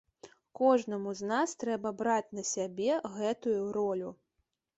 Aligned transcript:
Кожнаму 0.59 1.13
з 1.19 1.29
нас 1.31 1.53
трэба 1.63 1.91
браць 1.99 2.33
на 2.39 2.43
сябе 2.53 2.97
гэтую 3.19 3.61
ролю. 3.79 4.09